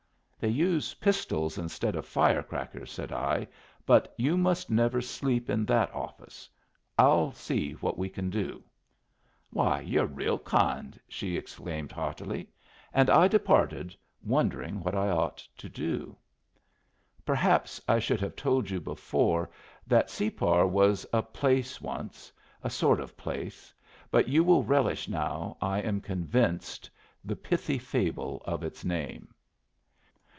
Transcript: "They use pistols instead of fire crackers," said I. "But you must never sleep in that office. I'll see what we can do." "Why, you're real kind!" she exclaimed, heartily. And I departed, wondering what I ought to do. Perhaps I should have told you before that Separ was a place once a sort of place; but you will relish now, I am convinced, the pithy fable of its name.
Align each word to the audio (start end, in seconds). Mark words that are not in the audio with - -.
"They 0.41 0.49
use 0.49 0.95
pistols 0.95 1.59
instead 1.59 1.95
of 1.95 2.03
fire 2.03 2.41
crackers," 2.41 2.91
said 2.91 3.11
I. 3.11 3.47
"But 3.85 4.11
you 4.17 4.37
must 4.37 4.71
never 4.71 4.99
sleep 4.99 5.51
in 5.51 5.65
that 5.65 5.93
office. 5.93 6.49
I'll 6.97 7.31
see 7.31 7.73
what 7.73 7.95
we 7.95 8.09
can 8.09 8.31
do." 8.31 8.63
"Why, 9.51 9.81
you're 9.81 10.07
real 10.07 10.39
kind!" 10.39 10.99
she 11.07 11.37
exclaimed, 11.37 11.91
heartily. 11.91 12.49
And 12.91 13.07
I 13.11 13.27
departed, 13.27 13.95
wondering 14.23 14.79
what 14.81 14.95
I 14.95 15.09
ought 15.09 15.47
to 15.59 15.69
do. 15.69 16.17
Perhaps 17.23 17.79
I 17.87 17.99
should 17.99 18.19
have 18.21 18.35
told 18.35 18.67
you 18.67 18.79
before 18.81 19.47
that 19.85 20.09
Separ 20.09 20.65
was 20.65 21.05
a 21.13 21.21
place 21.21 21.79
once 21.79 22.33
a 22.63 22.69
sort 22.71 22.99
of 22.99 23.15
place; 23.15 23.71
but 24.09 24.27
you 24.27 24.43
will 24.43 24.63
relish 24.63 25.07
now, 25.07 25.55
I 25.61 25.81
am 25.81 26.01
convinced, 26.01 26.89
the 27.23 27.35
pithy 27.35 27.77
fable 27.77 28.41
of 28.45 28.63
its 28.63 28.83
name. 28.83 29.35